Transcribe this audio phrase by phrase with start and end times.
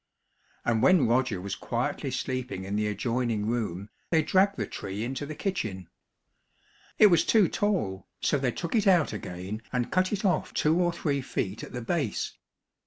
[0.65, 5.27] And when Roger was quietly sleeping in the adjoining room, they dragged the tree into
[5.27, 5.89] the kitchen.
[6.97, 10.81] It was too tall, so they took it out again and cut it off two
[10.81, 12.33] or three feet at the base.